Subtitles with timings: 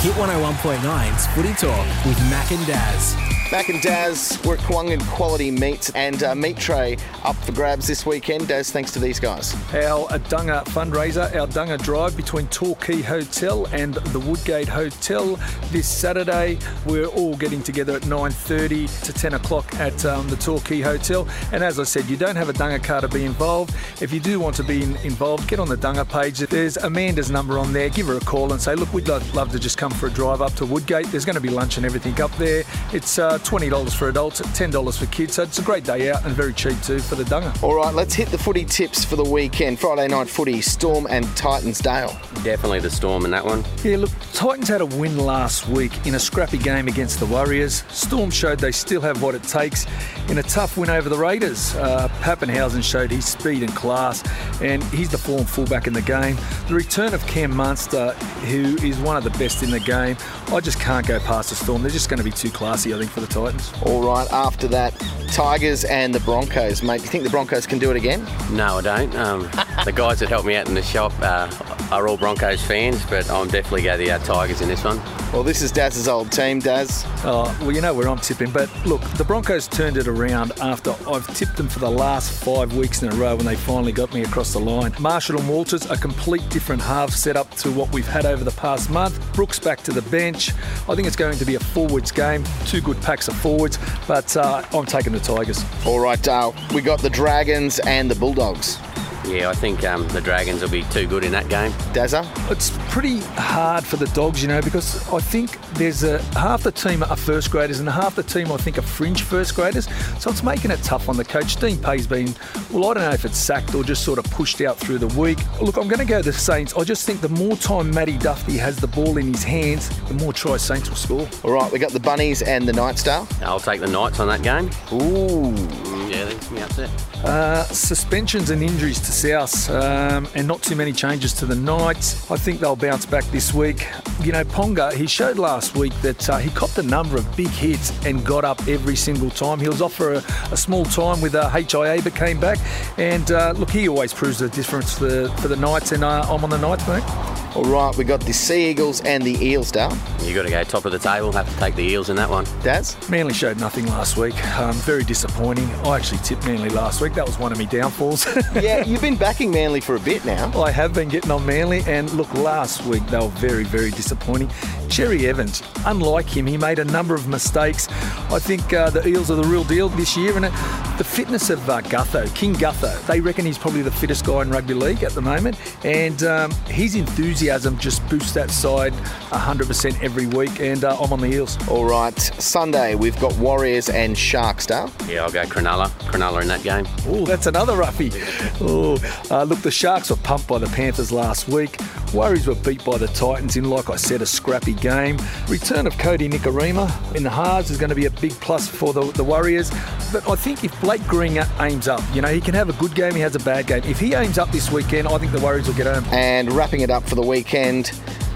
[0.00, 3.41] Hit 101.9's Footy Talk with Mac and Daz.
[3.52, 7.86] Mac and Daz, we're at Kawungan Quality Meats and uh, Meat Tray up for grabs
[7.86, 8.48] this weekend.
[8.48, 9.52] Daz, thanks to these guys.
[9.74, 15.38] Our Dunga fundraiser, our Dunga drive between Torquay Hotel and the Woodgate Hotel
[15.70, 16.56] this Saturday.
[16.86, 21.28] We're all getting together at 9.30 to 10 o'clock at um, the Torquay Hotel.
[21.52, 23.74] And as I said, you don't have a Dunga car to be involved.
[24.00, 26.38] If you do want to be in, involved, get on the Dunga page.
[26.38, 27.90] There's Amanda's number on there.
[27.90, 30.10] Give her a call and say, look, we'd love, love to just come for a
[30.10, 31.08] drive up to Woodgate.
[31.08, 32.64] There's going to be lunch and everything up there.
[32.94, 35.34] It's uh, $20 for adults, $10 for kids.
[35.34, 37.62] So it's a great day out and very cheap too for the Dunga.
[37.62, 39.78] All right, let's hit the footy tips for the weekend.
[39.78, 42.16] Friday night footy, Storm and Titansdale.
[42.42, 43.64] Definitely the Storm in that one.
[43.84, 47.84] Yeah, look, Titans had a win last week in a scrappy game against the Warriors.
[47.88, 49.86] Storm showed they still have what it takes
[50.28, 51.74] in a tough win over the Raiders.
[51.74, 54.22] Uh, Papenhuyzen showed his speed and class,
[54.60, 56.36] and he's the form fullback in the game.
[56.68, 58.12] The return of Cam Munster,
[58.46, 60.16] who is one of the best in the game,
[60.48, 61.82] I just can't go past the Storm.
[61.82, 63.72] They're just going to be too classy, I think, for the Titans.
[63.86, 64.92] All right, after that,
[65.28, 66.82] Tigers and the Broncos.
[66.82, 68.22] Mate, do you think the Broncos can do it again?
[68.50, 69.14] No, I don't.
[69.16, 69.42] Um,
[69.84, 71.48] the guys that helped me out in the shop uh,
[71.92, 74.98] are all Broncos fans, but I'm definitely go the uh, Tigers in this one.
[75.30, 77.04] Well, this is Daz's old team, Daz.
[77.24, 80.94] Oh, well, you know where I'm tipping, but look, the Broncos turned it around after
[81.06, 84.12] I've tipped them for the last five weeks in a row when they finally got
[84.14, 84.94] me across the line.
[85.00, 88.88] Marshall and Walters, a complete different half setup to what we've had over the past
[88.88, 89.20] month.
[89.34, 90.50] Brooks back to the bench.
[90.88, 92.42] I think it's going to be a forwards game.
[92.64, 95.62] Two good packs of forwards, but uh, I'm taking the Tigers.
[95.84, 98.78] All right, uh, we got the Dragons and the Bulldogs.
[99.24, 101.70] Yeah, I think um, the Dragons will be too good in that game.
[101.92, 102.26] Dazza?
[102.50, 106.72] It's pretty hard for the dogs, you know, because I think there's a half the
[106.72, 109.88] team are first graders and half the team I think are fringe first graders.
[110.20, 111.56] So it's making it tough on the coach.
[111.56, 112.34] Dean Pay's been,
[112.72, 115.08] well, I don't know if it's sacked or just sort of pushed out through the
[115.18, 115.38] week.
[115.60, 116.74] Look, I'm going to go the Saints.
[116.76, 120.14] I just think the more time Matty Dufty has the ball in his hands, the
[120.14, 121.28] more try Saints will score.
[121.44, 123.26] All right, we got the Bunnies and the Night Star.
[123.42, 124.70] I'll take the Knights on that game.
[124.92, 125.91] Ooh.
[126.12, 126.90] Yeah, upset.
[127.24, 132.30] Uh, suspensions and injuries to South, um, and not too many changes to the Knights.
[132.30, 133.86] I think they'll bounce back this week.
[134.20, 137.48] You know, Ponga, he showed last week that uh, he copped a number of big
[137.48, 139.58] hits and got up every single time.
[139.58, 142.58] He was off for a, a small time with uh, HIA, but came back.
[142.98, 146.26] And uh, look, he always proves the difference for the, for the Knights, and uh,
[146.28, 147.41] I'm on the Knights, mate.
[147.54, 149.98] All right, we got the Sea Eagles and the Eels, down.
[150.22, 151.30] you got to go top of the table.
[151.32, 152.46] Have to take the Eels in that one.
[152.62, 152.96] Daz?
[153.10, 154.34] Manly showed nothing last week.
[154.56, 155.68] Um, very disappointing.
[155.84, 157.12] I actually tipped Manly last week.
[157.12, 158.26] That was one of my downfalls.
[158.54, 160.50] yeah, you've been backing Manly for a bit now.
[160.58, 164.50] I have been getting on Manly, and look, last week they were very, very disappointing.
[164.88, 167.86] Cherry Evans, unlike him, he made a number of mistakes.
[168.30, 170.52] I think uh, the Eels are the real deal this year, and it,
[170.96, 174.50] the fitness of uh, Gutho, King Gutho, they reckon he's probably the fittest guy in
[174.50, 180.26] rugby league at the moment, and um, his enthusiasm just boosts that side 100% every
[180.26, 181.58] week, and uh, I'm on the Eels.
[181.68, 184.90] All right, Sunday we've got Warriors and Sharks, Dale.
[185.08, 185.88] Yeah, I'll go Cronulla.
[186.10, 186.86] Cronulla in that game.
[187.06, 188.12] Oh, that's another roughie.
[188.60, 188.96] Oh,
[189.30, 191.78] uh, look, the Sharks were pumped by the Panthers last week.
[192.12, 195.16] Warriors were beat by the Titans in, like I said, a scrappy game.
[195.48, 198.92] Return of Kodi Nikorima in the halves is going to be a big plus for
[198.92, 199.70] the, the Warriors.
[200.12, 202.94] But I think if Blake Green aims up, you know, he can have a good
[202.94, 203.82] game, he has a bad game.
[203.84, 206.04] If he aims up this weekend, I think the Warriors will get home.
[206.12, 207.86] And wrapping it up for the weekend,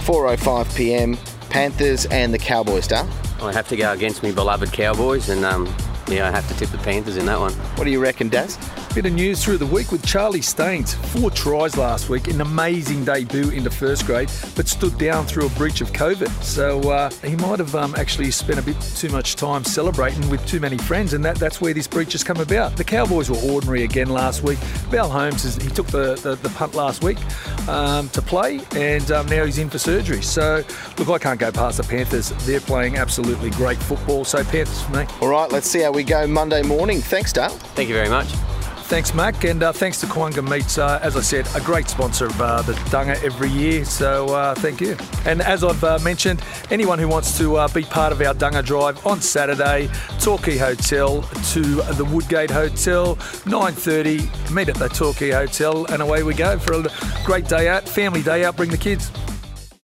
[0.00, 1.18] 4:05 p.m.
[1.50, 3.08] Panthers and the Cowboys, Dale.
[3.42, 5.66] I have to go against me beloved Cowboys, and um,
[6.08, 7.52] yeah, I have to tip the Panthers in that one.
[7.52, 8.58] What do you reckon, Daz?
[8.96, 10.94] Bit of news through the week with Charlie Staines.
[10.94, 15.50] Four tries last week, an amazing debut into first grade, but stood down through a
[15.50, 16.30] breach of COVID.
[16.42, 20.46] So uh, he might have um, actually spent a bit too much time celebrating with
[20.46, 22.74] too many friends, and that, that's where this breach has come about.
[22.74, 24.56] The Cowboys were ordinary again last week.
[24.88, 27.18] Val Holmes, is, he took the, the, the punt last week
[27.68, 30.22] um, to play, and um, now he's in for surgery.
[30.22, 30.64] So,
[30.96, 32.30] look, I can't go past the Panthers.
[32.46, 34.24] They're playing absolutely great football.
[34.24, 35.06] So, Panthers for me.
[35.20, 37.02] All right, let's see how we go Monday morning.
[37.02, 37.50] Thanks, Dale.
[37.50, 38.32] Thank you very much.
[38.86, 40.78] Thanks, Mac, and uh, thanks to Kwunga Meats.
[40.78, 44.54] Uh, as I said, a great sponsor of uh, the Dunga every year, so uh,
[44.54, 44.96] thank you.
[45.24, 46.40] And as I've uh, mentioned,
[46.70, 49.90] anyone who wants to uh, be part of our Dunga drive on Saturday,
[50.20, 51.60] Torquay Hotel to
[51.94, 56.86] the Woodgate Hotel, 9.30, meet at the Torquay Hotel, and away we go for a
[57.24, 59.10] great day out, family day out, bring the kids.